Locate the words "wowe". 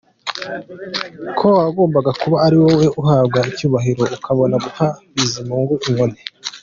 2.63-2.85